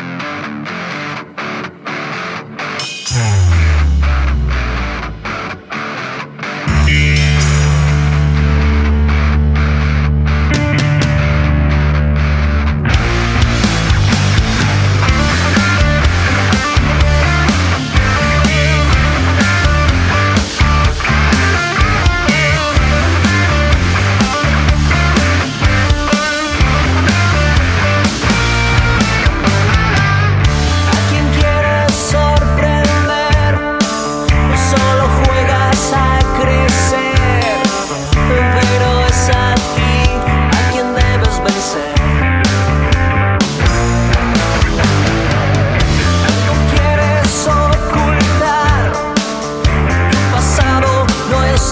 Música 0.00 0.79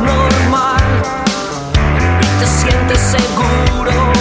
normal 0.00 0.82
y 2.20 2.40
te 2.40 2.46
sientes 2.46 2.98
seguro. 2.98 4.15